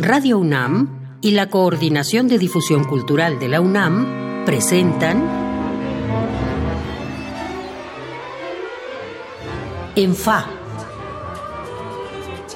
[0.00, 5.28] Radio UNAM y la Coordinación de Difusión Cultural de la UNAM presentan
[9.96, 10.46] En Fa.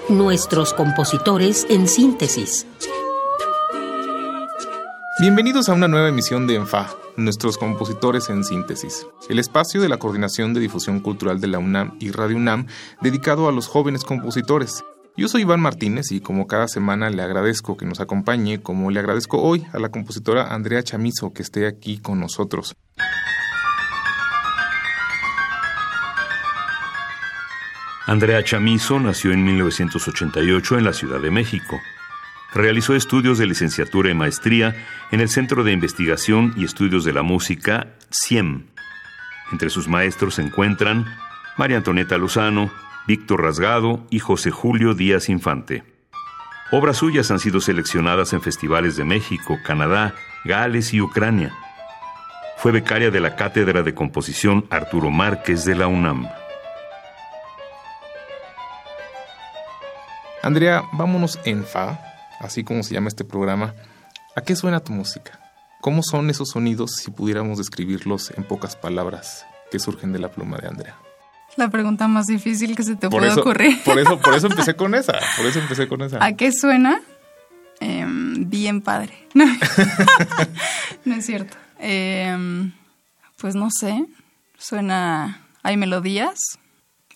[0.09, 2.65] Nuestros compositores en síntesis.
[5.19, 9.99] Bienvenidos a una nueva emisión de ENFA, nuestros compositores en síntesis, el espacio de la
[9.99, 12.69] Coordinación de Difusión Cultural de la UNAM y Radio UNAM
[13.01, 14.85] dedicado a los jóvenes compositores.
[15.15, 18.99] Yo soy Iván Martínez y como cada semana le agradezco que nos acompañe, como le
[18.99, 22.75] agradezco hoy a la compositora Andrea Chamizo que esté aquí con nosotros.
[28.07, 31.79] Andrea Chamizo nació en 1988 en la Ciudad de México.
[32.55, 34.75] Realizó estudios de licenciatura y maestría
[35.11, 38.67] en el Centro de Investigación y Estudios de la Música, CIEM.
[39.53, 41.05] Entre sus maestros se encuentran
[41.59, 42.71] María Antonieta Lozano,
[43.07, 45.85] Víctor Rasgado y José Julio Díaz Infante.
[46.71, 50.15] Obras suyas han sido seleccionadas en festivales de México, Canadá,
[50.45, 51.53] Gales y Ucrania.
[52.57, 56.29] Fue becaria de la Cátedra de Composición Arturo Márquez de la UNAM.
[60.43, 63.75] Andrea, vámonos en Fa así como se llama este programa,
[64.37, 65.39] ¿a qué suena tu música?
[65.81, 70.59] ¿Cómo son esos sonidos si pudiéramos describirlos en pocas palabras que surgen de la pluma
[70.59, 70.97] de Andrea?
[71.57, 73.83] La pregunta más difícil que se te puede ocurrir.
[73.85, 75.19] Por eso, por eso empecé con esa.
[75.37, 76.25] Por eso empecé con esa.
[76.25, 77.01] ¿A qué suena?
[77.81, 79.27] Em, bien padre.
[81.05, 81.57] No, es cierto.
[81.79, 82.73] Em,
[83.39, 84.07] pues no sé.
[84.57, 85.47] Suena.
[85.63, 86.39] Hay melodías.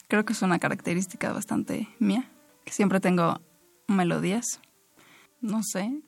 [0.09, 2.29] Creo que es una característica bastante mía.
[2.65, 3.41] Que siempre tengo
[3.87, 4.61] melodías.
[5.41, 6.01] No sé.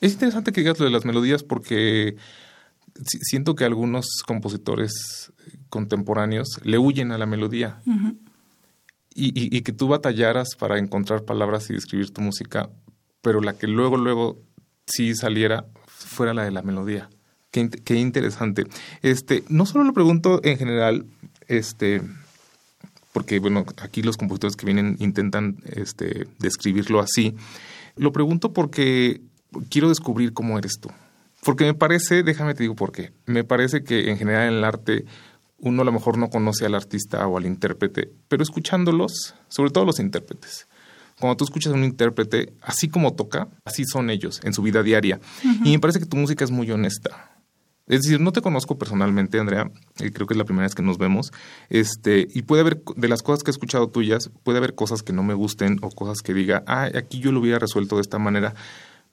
[0.00, 2.16] Es interesante que digas lo de las melodías porque
[3.04, 5.32] siento que algunos compositores
[5.68, 7.80] contemporáneos le huyen a la melodía.
[9.18, 12.68] y, que tú batallaras para encontrar palabras y describir tu música,
[13.22, 14.38] pero la que luego, luego
[14.86, 17.08] sí saliera fuera la de la melodía.
[17.50, 18.66] Qué, qué interesante.
[19.00, 21.06] Este, no solo lo pregunto en general,
[21.48, 22.02] este,
[23.12, 27.34] porque bueno, aquí los compositores que vienen intentan este, describirlo así,
[27.96, 29.22] lo pregunto porque
[29.70, 30.90] quiero descubrir cómo eres tú.
[31.46, 34.64] Porque me parece, déjame te digo por qué, me parece que en general en el
[34.64, 35.04] arte
[35.58, 39.84] uno a lo mejor no conoce al artista o al intérprete, pero escuchándolos, sobre todo
[39.84, 40.66] los intérpretes,
[41.20, 44.82] cuando tú escuchas a un intérprete, así como toca, así son ellos en su vida
[44.82, 45.20] diaria.
[45.62, 47.36] Y me parece que tu música es muy honesta.
[47.86, 49.70] Es decir, no te conozco personalmente, Andrea,
[50.00, 51.30] y creo que es la primera vez que nos vemos,
[51.68, 55.12] este, y puede haber, de las cosas que he escuchado tuyas, puede haber cosas que
[55.12, 58.18] no me gusten o cosas que diga, ah, aquí yo lo hubiera resuelto de esta
[58.18, 58.56] manera,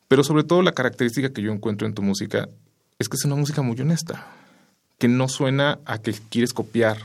[0.08, 2.50] pero sobre todo la característica que yo encuentro en tu música
[3.00, 4.28] es que es una música muy honesta,
[4.98, 6.98] que no suena a que quieres copiar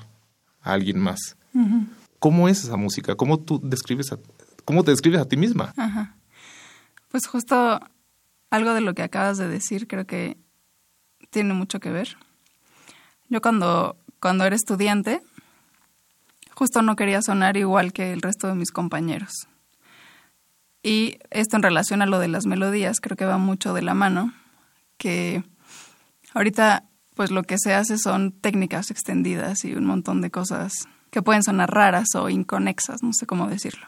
[0.62, 1.36] a alguien más.
[2.18, 3.14] ¿Cómo es esa música?
[3.16, 4.18] ¿Cómo tú describes a,
[4.64, 5.72] cómo te describes a ti misma?
[7.10, 7.80] Pues justo
[8.50, 10.36] algo de lo que acabas de decir, creo que
[11.30, 12.16] tiene mucho que ver.
[13.28, 15.22] Yo cuando, cuando era estudiante,
[16.54, 19.48] justo no quería sonar igual que el resto de mis compañeros.
[20.88, 23.92] Y esto en relación a lo de las melodías, creo que va mucho de la
[23.92, 24.32] mano,
[24.96, 25.44] que
[26.32, 26.84] ahorita
[27.14, 30.72] pues lo que se hace son técnicas extendidas y un montón de cosas
[31.10, 33.86] que pueden sonar raras o inconexas, no sé cómo decirlo.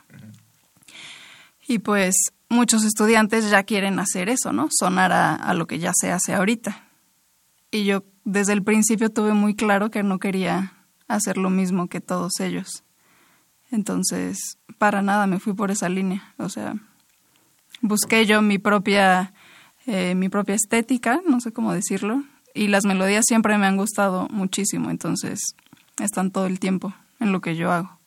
[1.66, 2.14] Y pues
[2.50, 4.68] muchos estudiantes ya quieren hacer eso, ¿no?
[4.70, 6.84] Sonar a, a lo que ya se hace ahorita.
[7.70, 10.74] Y yo desde el principio tuve muy claro que no quería
[11.08, 12.84] hacer lo mismo que todos ellos.
[13.70, 16.34] Entonces, para nada me fui por esa línea.
[16.36, 16.74] O sea,
[17.80, 19.32] busqué yo mi propia,
[19.86, 22.22] eh, mi propia estética, no sé cómo decirlo,
[22.54, 25.40] y las melodías siempre me han gustado muchísimo, entonces
[26.02, 27.98] están todo el tiempo en lo que yo hago.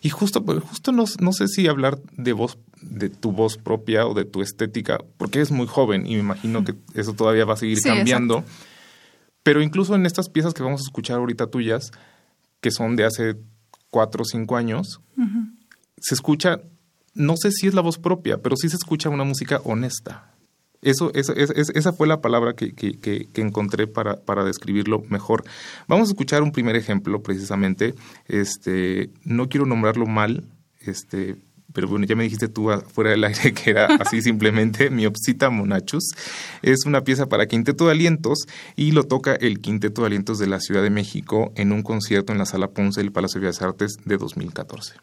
[0.00, 4.06] Y justo, pues, justo no, no sé si hablar de voz, de tu voz propia
[4.06, 7.54] o de tu estética, porque es muy joven y me imagino que eso todavía va
[7.54, 8.44] a seguir cambiando.
[9.42, 11.90] Pero incluso en estas piezas que vamos a escuchar ahorita tuyas,
[12.60, 13.36] que son de hace
[13.90, 15.00] cuatro o cinco años,
[15.98, 16.60] se escucha,
[17.14, 20.30] no sé si es la voz propia, pero sí se escucha una música honesta.
[20.82, 25.44] Eso, esa fue la palabra que, que, que, encontré para, para, describirlo mejor.
[25.88, 27.94] Vamos a escuchar un primer ejemplo, precisamente.
[28.28, 30.44] Este, no quiero nombrarlo mal,
[30.80, 31.36] este,
[31.72, 36.10] pero bueno, ya me dijiste tú fuera del aire que era así simplemente Miopsita Monachus.
[36.60, 38.44] Es una pieza para quinteto de alientos
[38.76, 42.32] y lo toca el Quinteto de Alientos de la Ciudad de México en un concierto
[42.32, 44.94] en la Sala Ponce del Palacio de Bellas Artes de 2014.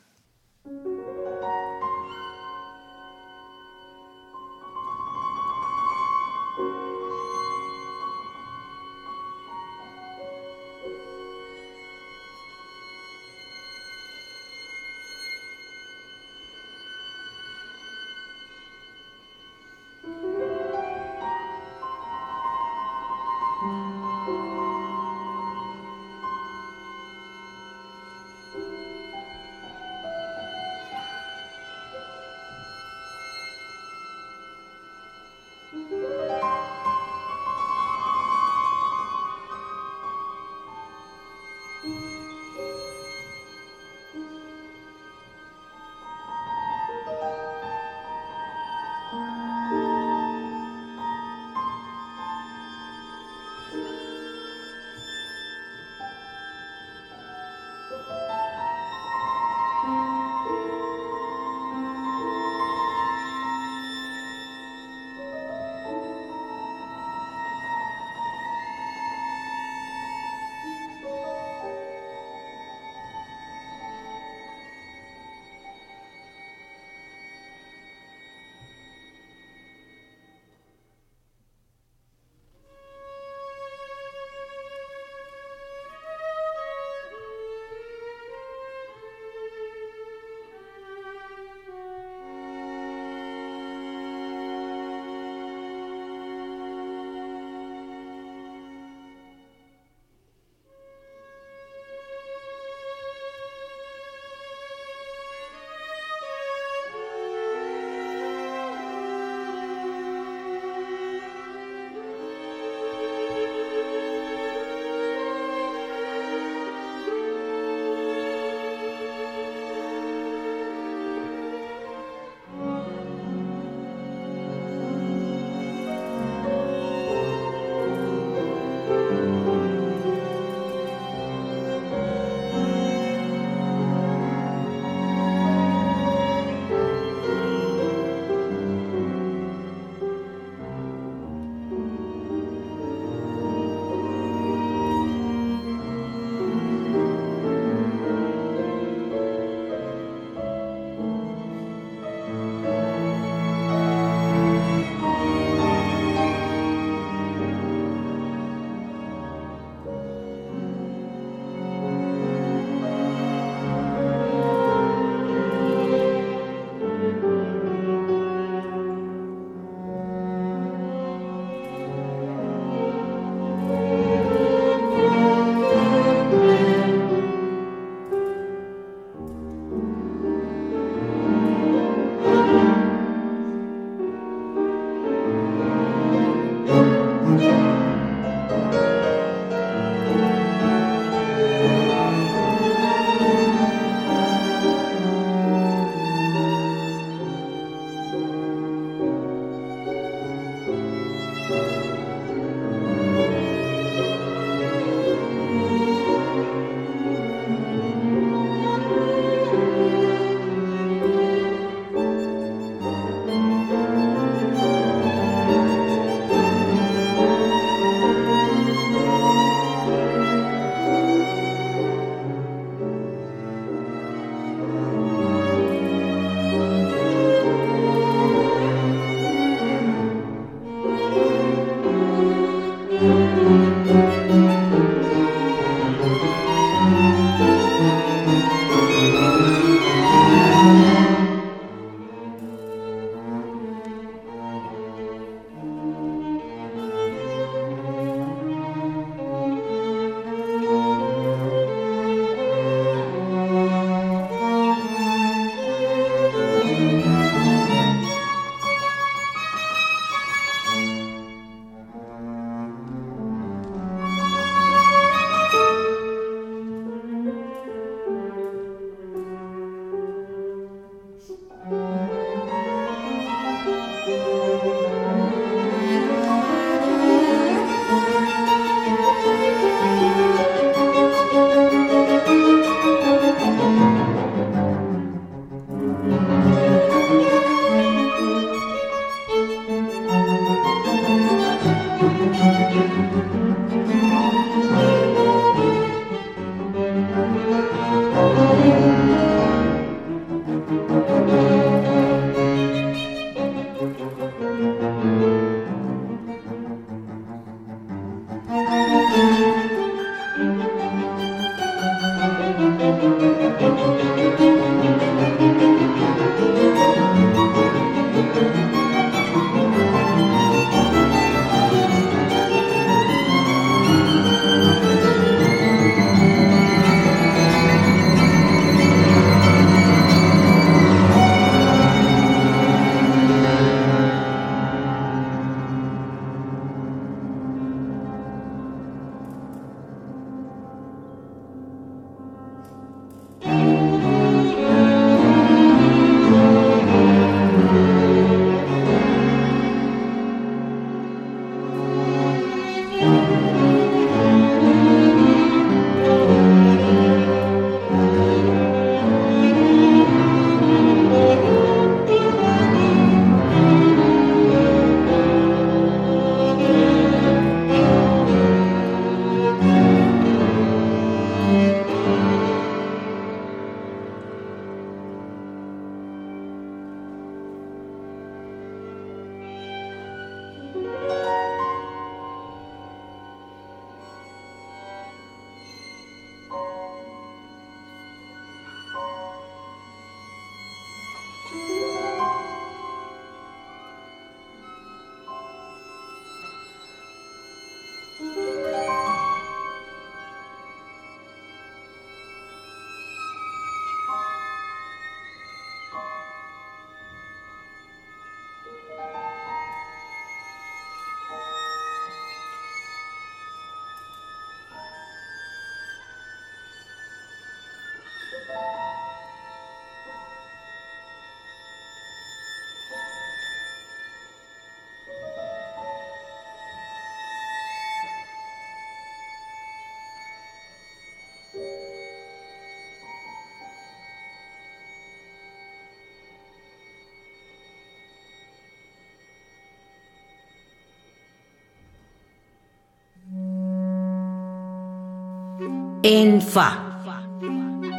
[446.04, 446.98] En Fa.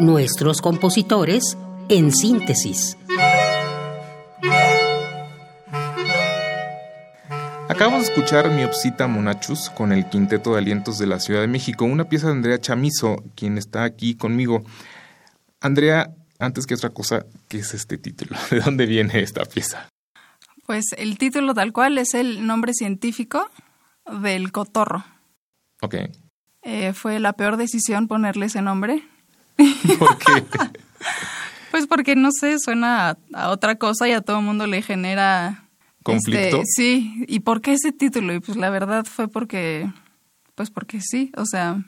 [0.01, 1.57] Nuestros compositores
[1.89, 2.97] en síntesis.
[7.69, 11.85] Acabamos de escuchar Miopsita Monachus con el Quinteto de Alientos de la Ciudad de México,
[11.85, 14.65] una pieza de Andrea Chamizo, quien está aquí conmigo.
[15.61, 18.37] Andrea, antes que otra cosa, ¿qué es este título?
[18.51, 19.89] ¿De dónde viene esta pieza?
[20.67, 23.49] Pues el título tal cual es el nombre científico
[24.21, 25.05] del cotorro.
[25.83, 25.95] Ok.
[26.63, 29.03] Eh, fue la peor decisión ponerle ese nombre.
[29.99, 30.45] ¿Por qué?
[31.71, 34.83] pues porque no sé, suena a, a, otra cosa y a todo el mundo le
[34.83, 35.65] genera
[36.03, 36.59] conflicto.
[36.59, 38.35] Este, sí, ¿y por qué ese título?
[38.35, 39.91] Y pues la verdad fue porque,
[40.55, 41.83] pues porque sí, o sea,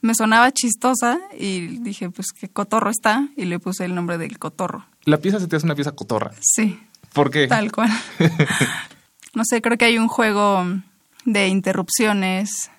[0.00, 4.38] me sonaba chistosa y dije, pues qué cotorro está y le puse el nombre del
[4.38, 4.84] cotorro.
[5.04, 6.32] La pieza se te hace una pieza cotorra.
[6.40, 6.78] Sí.
[7.12, 7.46] ¿Por qué?
[7.46, 7.90] Tal cual.
[9.34, 10.64] no sé, creo que hay un juego
[11.24, 12.70] de interrupciones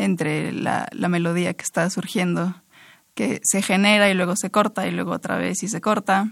[0.00, 2.54] entre la, la melodía que está surgiendo,
[3.14, 6.30] que se genera y luego se corta y luego otra vez y se corta.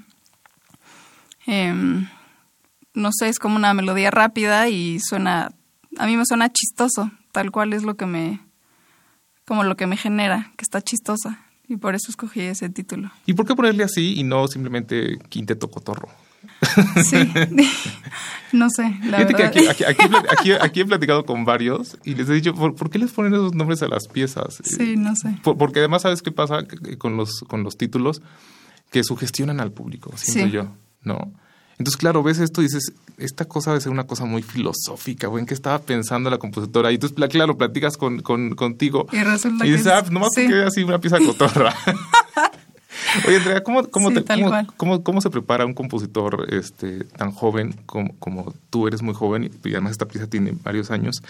[1.46, 1.74] Eh,
[2.94, 5.52] no sé, es como una melodía rápida y suena,
[5.98, 8.40] a mí me suena chistoso, tal cual es lo que me,
[9.46, 11.44] como lo que me genera, que está chistosa.
[11.68, 13.10] Y por eso escogí ese título.
[13.26, 16.08] ¿Y por qué ponerle así y no simplemente Quinteto Cotorro?
[17.04, 17.16] Sí,
[18.52, 19.52] no sé, la Fíjate verdad.
[19.52, 22.90] que aquí, aquí, aquí, aquí, he platicado con varios y les he dicho, ¿por, ¿por,
[22.90, 24.58] qué les ponen esos nombres a las piezas?
[24.64, 25.38] Sí, no sé.
[25.42, 26.64] Por, porque además, ¿sabes qué pasa
[26.98, 28.22] con los, con los títulos?
[28.90, 30.50] Que sugestionan al público, siento Sí.
[30.52, 31.32] yo, ¿no?
[31.78, 35.42] Entonces, claro, ves esto y dices, esta cosa debe ser una cosa muy filosófica, güey,
[35.42, 36.90] ¿en qué estaba pensando la compositora?
[36.90, 40.30] Y entonces, claro, platicas con, con, contigo Y resulta y que dices, es- ah, nomás
[40.34, 40.42] sí.
[40.42, 41.72] porque así una pieza cotorra.
[43.26, 44.24] Oye, Andrea, ¿cómo, cómo, Sí, te-
[44.76, 49.50] cómo- cómo se prepara un compositor este, tan joven como, como tú eres muy joven
[49.64, 51.22] y además esta pieza tiene varios años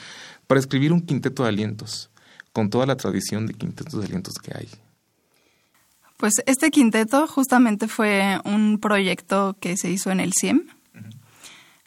[0.47, 2.11] para escribir un quinteto de alientos
[2.53, 4.69] con toda la tradición de quintetos de alientos que hay?
[6.17, 10.63] Pues este quinteto justamente fue un proyecto que se hizo en el CIEM.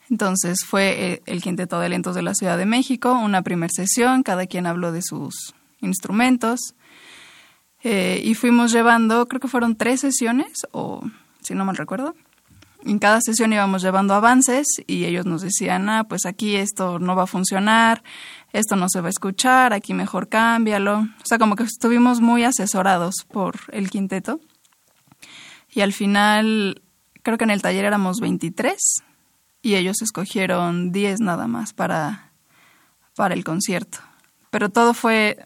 [0.09, 4.23] Entonces fue eh, el Quinteto de Alientos de la Ciudad de México, una primera sesión,
[4.23, 6.75] cada quien habló de sus instrumentos
[7.83, 11.01] eh, y fuimos llevando, creo que fueron tres sesiones, o
[11.41, 12.15] si no mal recuerdo.
[12.83, 17.15] En cada sesión íbamos llevando avances y ellos nos decían, ah, pues aquí esto no
[17.15, 18.03] va a funcionar,
[18.53, 20.99] esto no se va a escuchar, aquí mejor cámbialo.
[20.99, 24.39] O sea, como que estuvimos muy asesorados por el quinteto.
[25.69, 26.81] Y al final,
[27.21, 28.77] creo que en el taller éramos 23
[29.61, 32.31] y ellos escogieron 10 nada más para,
[33.15, 33.99] para el concierto.
[34.49, 35.45] Pero todo fue,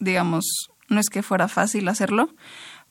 [0.00, 2.30] digamos, no es que fuera fácil hacerlo,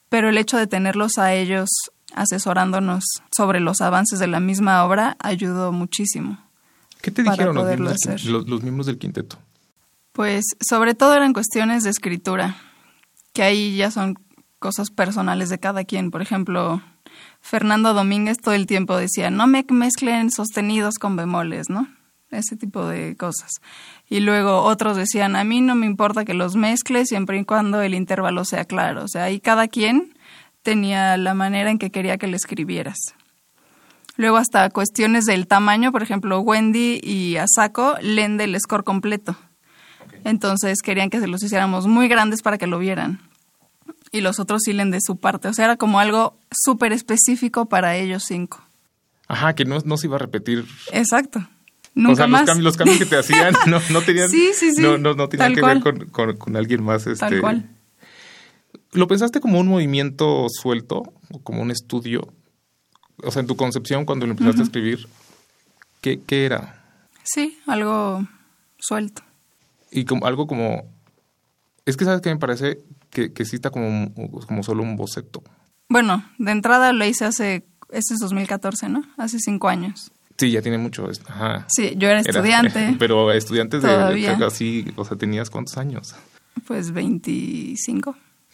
[0.10, 1.70] pero el hecho de tenerlos a ellos
[2.14, 3.04] asesorándonos
[3.36, 6.38] sobre los avances de la misma obra ayudó muchísimo.
[7.02, 8.26] ¿Qué te dijeron los miembros, hacer.
[8.26, 9.38] los, los miembros del quinteto?
[10.12, 12.56] Pues sobre todo eran cuestiones de escritura,
[13.34, 14.16] que ahí ya son
[14.60, 16.12] cosas personales de cada quien.
[16.12, 16.82] Por ejemplo,
[17.42, 21.88] Fernando Domínguez todo el tiempo decía, no me mezclen sostenidos con bemoles, ¿no?
[22.34, 23.62] Ese tipo de cosas.
[24.10, 27.82] Y luego otros decían, a mí no me importa que los mezcle siempre y cuando
[27.82, 29.04] el intervalo sea claro.
[29.04, 30.14] O sea, ahí cada quien
[30.62, 32.98] tenía la manera en que quería que le escribieras.
[34.16, 39.36] Luego hasta cuestiones del tamaño, por ejemplo, Wendy y Asako leen del score completo.
[40.24, 43.20] Entonces querían que se los hiciéramos muy grandes para que lo vieran.
[44.12, 45.48] Y los otros sí leen de su parte.
[45.48, 48.62] O sea, era como algo súper específico para ellos cinco.
[49.28, 50.66] Ajá, que no, no se iba a repetir.
[50.92, 51.48] Exacto.
[51.96, 52.42] Nunca o sea, más.
[52.42, 54.82] Los, cambios, los cambios que te hacían no, no tenían, Sí, sí, sí.
[54.82, 55.82] No, no, no tenían que cual.
[55.82, 57.06] ver con, con- con alguien más.
[57.08, 57.70] Este, Tal cual.
[58.94, 62.32] ¿Lo pensaste como un movimiento suelto o como un estudio?
[63.24, 65.08] O sea, en tu concepción, cuando lo empezaste a escribir,
[66.02, 66.84] ¿qué, qué era?
[67.24, 68.28] Sí, algo
[68.78, 69.24] suelto.
[69.92, 70.92] Y como, algo como...
[71.86, 72.80] Es que, ¿sabes qué me parece?
[73.10, 74.14] Que, que sí está como,
[74.48, 75.44] como solo un boceto.
[75.90, 79.04] Bueno, de entrada lo hice hace, este es 2014, ¿no?
[79.18, 80.12] Hace cinco años.
[80.38, 81.08] Sí, ya tiene mucho.
[81.28, 81.66] Ajá.
[81.70, 86.16] Sí, yo era Era- estudiante, pero estudiantes de, así, o sea, ¿tenías cuántos años?
[86.68, 88.16] pues 25.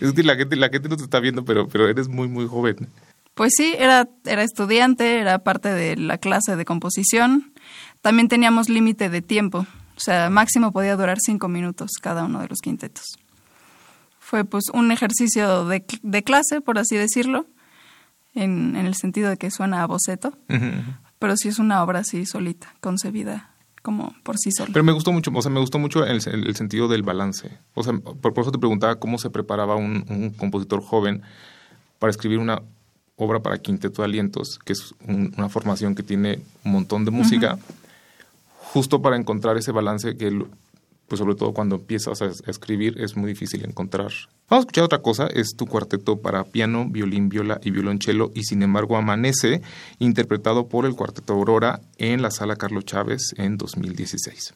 [0.00, 2.46] Es que la gente, la gente no te está viendo, pero, pero eres muy, muy
[2.46, 2.88] joven.
[3.34, 7.52] Pues sí, era, era estudiante, era parte de la clase de composición.
[8.00, 12.48] También teníamos límite de tiempo, o sea, máximo podía durar cinco minutos cada uno de
[12.48, 13.04] los quintetos.
[14.20, 17.46] Fue pues un ejercicio de, de clase, por así decirlo,
[18.34, 20.36] en, en el sentido de que suena a boceto,
[21.18, 23.50] pero sí es una obra así solita, concebida
[23.82, 24.70] como por sí sola.
[24.72, 27.50] Pero me gustó mucho, o sea, me gustó mucho el, el- sentido del balance.
[27.74, 31.20] O sea, por, por eso te preguntaba cómo se preparaba un, un compositor joven
[31.98, 32.62] para escribir una
[33.16, 37.10] obra para quinteto de alientos, que es un- una formación que tiene un montón de
[37.10, 37.58] música,
[38.58, 40.44] justo para encontrar ese balance que,
[41.08, 44.12] pues sobre todo cuando empiezas a, escribir es muy difícil encontrar.
[44.48, 48.44] Vamos a escuchar otra cosa, es tu cuarteto para piano, violín, viola y violonchelo y
[48.44, 49.62] sin embargo amanece,
[49.98, 54.54] interpretado por el cuarteto Aurora en la sala Carlos Chávez en 2016.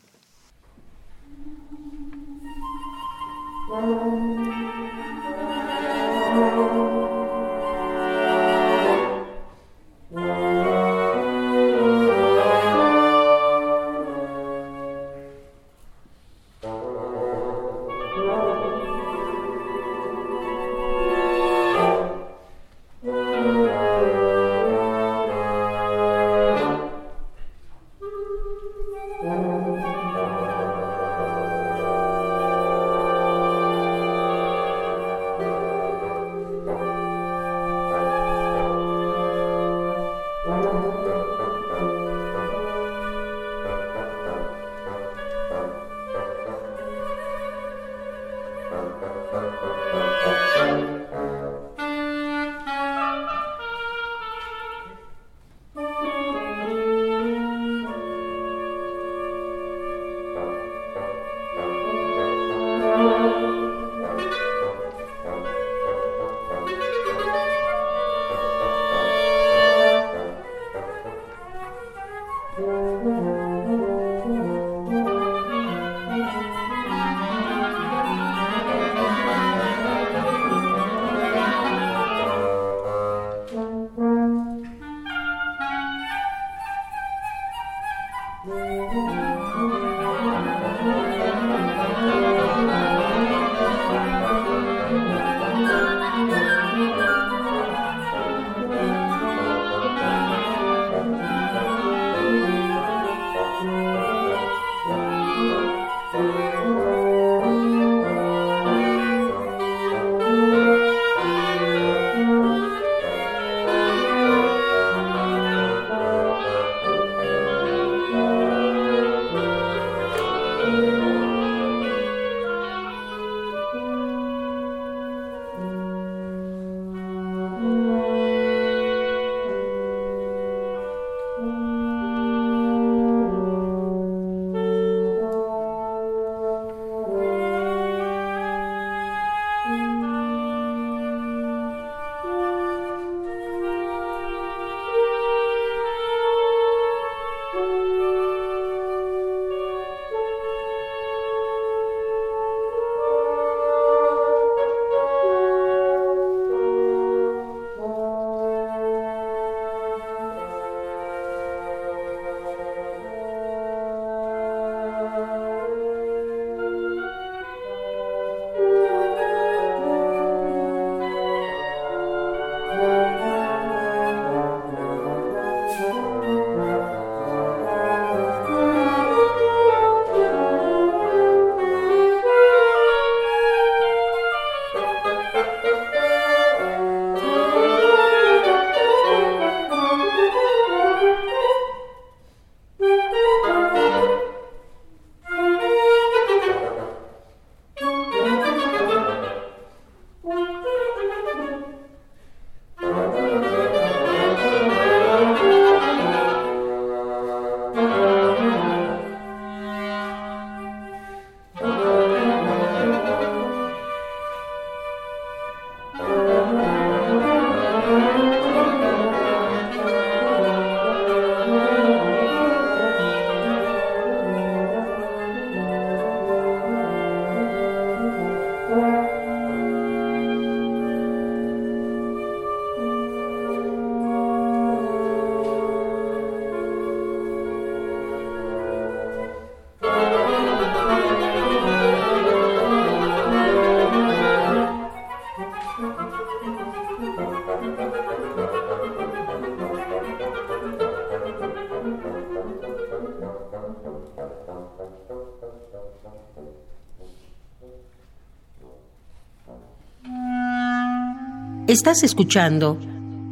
[261.78, 262.76] Estás escuchando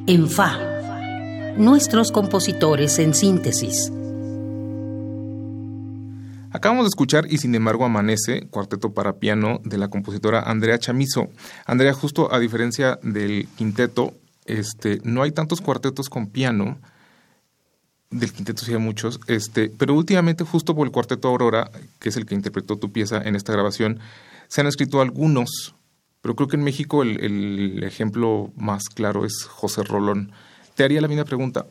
[0.06, 0.56] En Fa,
[1.56, 3.90] nuestros compositores en síntesis.
[6.52, 11.26] Acabamos de escuchar Y sin embargo amanece, cuarteto para piano de la compositora Andrea Chamizo.
[11.66, 16.78] Andrea, justo a diferencia del quinteto, este, no hay tantos cuartetos con piano
[18.10, 22.16] Del quinteto sí hay muchos, este, pero últimamente justo por el cuarteto Aurora, que es
[22.16, 23.98] el que interpretó tu pieza en esta grabación,
[24.46, 25.74] se han escrito algunos,
[26.26, 30.32] pero creo que en México el, el ejemplo más claro es José Rolón.
[30.74, 31.66] Te haría la misma pregunta.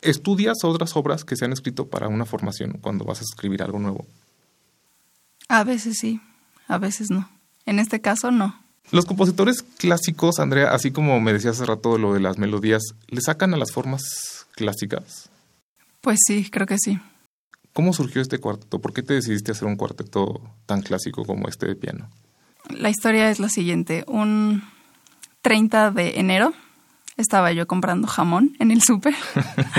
[0.00, 3.78] ¿Estudias otras obras que se han escrito para una formación cuando vas a escribir algo
[3.78, 4.06] nuevo?
[5.48, 6.18] A veces sí,
[6.66, 7.28] a veces no.
[7.66, 8.58] En este caso no.
[8.90, 13.20] Los compositores clásicos, Andrea, así como me decías hace rato lo de las melodías, ¿le
[13.20, 15.28] sacan a las formas clásicas?
[16.00, 16.98] Pues sí, creo que sí.
[17.74, 18.80] ¿Cómo surgió este cuarteto?
[18.80, 22.08] ¿Por qué te decidiste hacer un cuarteto tan clásico como este de piano?
[22.68, 24.04] La historia es la siguiente.
[24.06, 24.62] Un
[25.42, 26.52] 30 de enero
[27.16, 29.14] estaba yo comprando jamón en el súper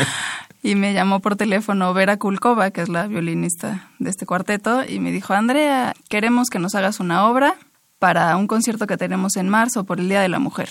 [0.63, 4.99] y me llamó por teléfono Vera Kulkova, que es la violinista de este cuarteto, y
[4.99, 7.55] me dijo, Andrea, queremos que nos hagas una obra
[7.99, 10.69] para un concierto que tenemos en marzo por el Día de la Mujer.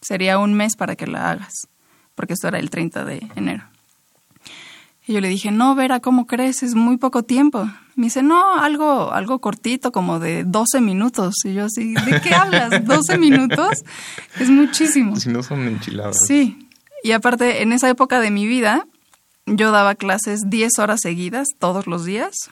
[0.00, 1.68] Sería un mes para que la hagas,
[2.14, 3.64] porque esto era el 30 de enero.
[5.06, 6.62] Y yo le dije, no, Vera, ¿cómo crees?
[6.62, 7.68] Es muy poco tiempo.
[7.96, 11.34] Me dice, no, algo, algo cortito, como de 12 minutos.
[11.44, 12.70] Y yo así, ¿de qué hablas?
[12.84, 13.84] ¿12 minutos?
[14.38, 15.16] Es muchísimo.
[15.16, 16.16] Si no son enchiladas.
[16.26, 16.68] Sí.
[17.02, 18.86] Y aparte, en esa época de mi vida,
[19.46, 22.50] yo daba clases 10 horas seguidas, todos los días.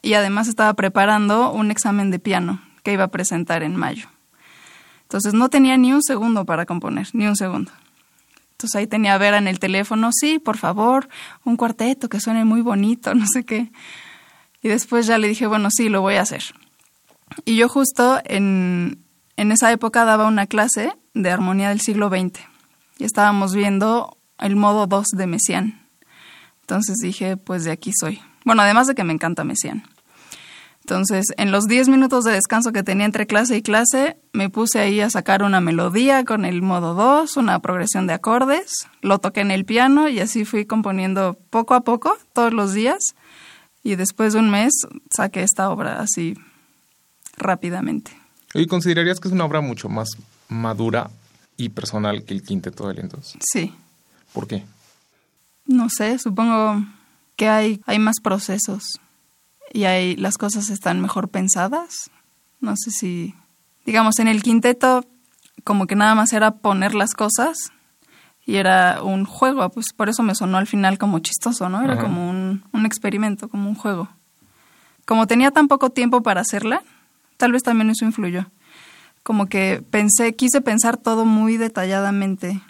[0.00, 4.08] Y además estaba preparando un examen de piano que iba a presentar en mayo.
[5.02, 7.72] Entonces no tenía ni un segundo para componer, ni un segundo.
[8.52, 11.08] Entonces ahí tenía a Vera en el teléfono, sí, por favor,
[11.44, 13.70] un cuarteto que suene muy bonito, no sé qué.
[14.64, 16.42] Y después ya le dije, bueno, sí, lo voy a hacer.
[17.44, 19.04] Y yo justo en,
[19.36, 22.40] en esa época daba una clase de armonía del siglo XX
[22.98, 25.80] y estábamos viendo el modo 2 de Messiaen.
[26.62, 28.22] Entonces dije, pues de aquí soy.
[28.46, 29.84] Bueno, además de que me encanta Messiaen.
[30.80, 34.80] Entonces, en los 10 minutos de descanso que tenía entre clase y clase, me puse
[34.80, 39.42] ahí a sacar una melodía con el modo 2, una progresión de acordes, lo toqué
[39.42, 43.14] en el piano y así fui componiendo poco a poco, todos los días.
[43.84, 44.72] Y después de un mes
[45.14, 46.34] saqué esta obra así
[47.36, 48.10] rápidamente.
[48.54, 50.08] ¿Y considerarías que es una obra mucho más
[50.48, 51.10] madura
[51.56, 53.36] y personal que el quinteto de lentos?
[53.52, 53.72] Sí.
[54.32, 54.64] ¿Por qué?
[55.66, 56.84] No sé, supongo
[57.36, 58.82] que hay, hay más procesos
[59.72, 62.10] y ahí las cosas están mejor pensadas.
[62.60, 63.34] No sé si,
[63.84, 65.04] digamos, en el quinteto
[65.62, 67.56] como que nada más era poner las cosas
[68.46, 71.82] y era un juego, pues por eso me sonó al final como chistoso, ¿no?
[71.82, 74.08] Era como un, un experimento, como un juego.
[75.06, 76.82] Como tenía tan poco tiempo para hacerla,
[77.36, 78.46] tal vez también eso influyó.
[79.22, 82.60] Como que pensé, quise pensar todo muy detalladamente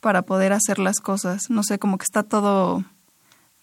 [0.00, 1.50] para poder hacer las cosas.
[1.50, 2.84] No sé, como que está todo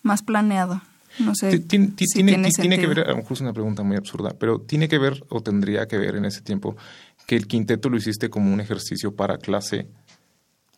[0.03, 0.81] más planeado.
[1.19, 1.59] No sé.
[1.59, 4.99] Tiene, tiene, que ver, a lo mejor es una pregunta muy absurda, pero tiene que
[4.99, 6.75] ver o tendría que ver en ese tiempo
[7.25, 9.87] que el quinteto lo hiciste como un ejercicio para clase,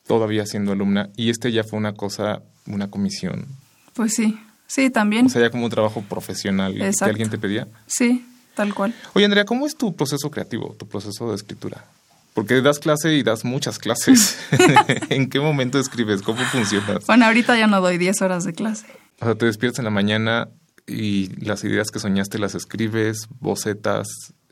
[0.09, 3.45] todavía siendo alumna, y este ya fue una cosa, una comisión.
[3.93, 5.27] Pues sí, sí, también.
[5.27, 7.67] O sea, ya como un trabajo profesional que alguien te pedía.
[7.85, 8.95] Sí, tal cual.
[9.13, 11.85] Oye, Andrea, ¿cómo es tu proceso creativo, tu proceso de escritura?
[12.33, 14.39] Porque das clase y das muchas clases.
[15.09, 16.23] ¿En qué momento escribes?
[16.23, 17.05] ¿Cómo funcionas?
[17.05, 18.87] Bueno, ahorita ya no doy 10 horas de clase.
[19.19, 20.49] O sea, te despiertas en la mañana
[20.87, 24.07] y las ideas que soñaste las escribes, bocetas,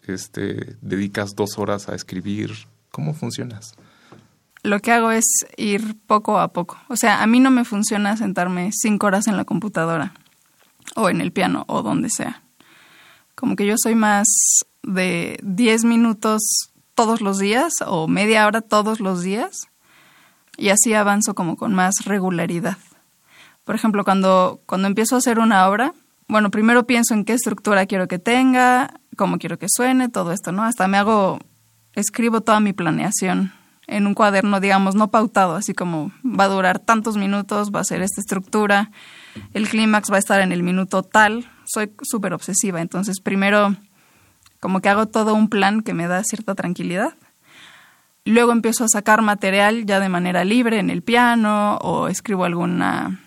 [0.06, 2.52] este, dedicas dos horas a escribir.
[2.92, 3.74] ¿Cómo funcionas?
[4.68, 5.24] Lo que hago es
[5.56, 6.78] ir poco a poco.
[6.90, 10.12] O sea, a mí no me funciona sentarme cinco horas en la computadora
[10.98, 12.42] o en el piano o donde sea.
[13.34, 14.28] Como que yo soy más
[14.84, 16.42] de diez minutos
[16.96, 19.70] todos los días o media hora todos los días
[20.58, 22.78] y así avanzo como con más regularidad.
[23.64, 25.94] Por ejemplo, cuando, cuando empiezo a hacer una obra,
[26.28, 30.52] bueno, primero pienso en qué estructura quiero que tenga, cómo quiero que suene, todo esto,
[30.52, 30.64] ¿no?
[30.64, 31.40] Hasta me hago,
[31.94, 33.54] escribo toda mi planeación
[33.88, 37.86] en un cuaderno, digamos, no pautado, así como va a durar tantos minutos, va a
[37.86, 38.92] ser esta estructura,
[39.54, 41.50] el clímax va a estar en el minuto tal.
[41.66, 43.76] Soy súper obsesiva, entonces primero
[44.60, 47.16] como que hago todo un plan que me da cierta tranquilidad.
[48.26, 53.22] Luego empiezo a sacar material ya de manera libre en el piano o escribo alguna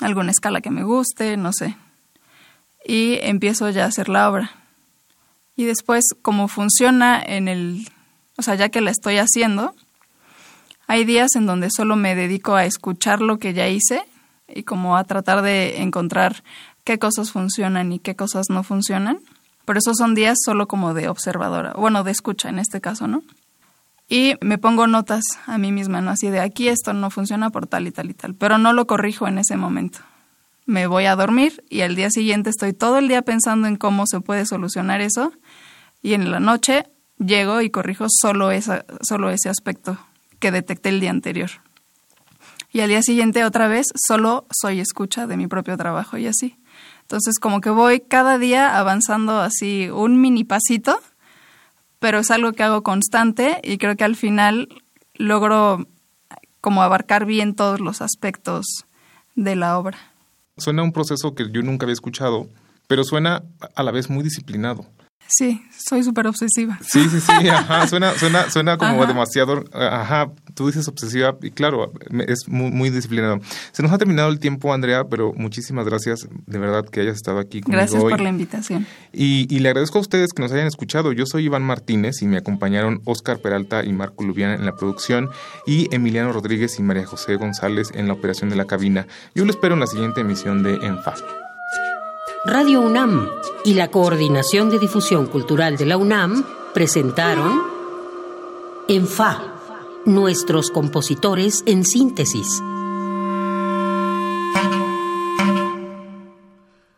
[0.00, 1.76] alguna escala que me guste, no sé.
[2.86, 4.50] Y empiezo ya a hacer la obra.
[5.56, 7.88] Y después, como funciona en el,
[8.38, 9.74] o sea, ya que la estoy haciendo,
[10.86, 14.02] hay días en donde solo me dedico a escuchar lo que ya hice
[14.48, 16.42] y como a tratar de encontrar
[16.84, 19.20] qué cosas funcionan y qué cosas no funcionan.
[19.66, 23.22] Por eso son días solo como de observadora, bueno, de escucha en este caso, ¿no?
[24.08, 26.10] y me pongo notas a mí misma, ¿no?
[26.10, 28.86] Así de aquí esto no funciona por tal y tal y tal, pero no lo
[28.86, 29.98] corrijo en ese momento.
[30.64, 34.06] Me voy a dormir y al día siguiente estoy todo el día pensando en cómo
[34.06, 35.32] se puede solucionar eso
[36.02, 36.86] y en la noche
[37.18, 38.50] llego y corrijo solo,
[39.02, 39.98] solo ese aspecto
[40.38, 41.50] que detecté el día anterior.
[42.72, 46.56] y al día siguiente otra vez solo soy escucha de mi propio trabajo y así.
[47.02, 51.00] Entonces como que voy cada día avanzando así un mini pasito,
[51.98, 54.68] pero es algo que hago constante y creo que al final
[55.14, 55.86] logro
[56.60, 58.66] como abarcar bien todos los aspectos
[59.34, 59.98] de la obra.
[60.58, 62.48] Suena un proceso que yo nunca había escuchado,
[62.86, 63.42] pero suena
[63.74, 64.86] a la vez muy disciplinado.
[65.28, 66.78] Sí, soy súper obsesiva.
[66.80, 71.92] Sí, sí, sí, ajá, suena, suena, suena como demasiado, ajá, tú dices obsesiva y claro,
[72.26, 73.38] es muy, muy, disciplinado.
[73.72, 77.40] Se nos ha terminado el tiempo, Andrea, pero muchísimas gracias de verdad que hayas estado
[77.40, 78.86] aquí conmigo Gracias por la invitación.
[79.12, 81.12] Y, y, le agradezco a ustedes que nos hayan escuchado.
[81.12, 85.28] Yo soy Iván Martínez y me acompañaron Oscar Peralta y Marco Lubiana en la producción
[85.66, 89.06] y Emiliano Rodríguez y María José González en la operación de la cabina.
[89.34, 91.14] Yo lo espero en la siguiente emisión de ENFA.
[92.44, 93.28] Radio UNAM
[93.64, 97.60] y la Coordinación de Difusión Cultural de la UNAM presentaron
[98.86, 99.54] En Fa,
[100.04, 102.62] nuestros compositores en síntesis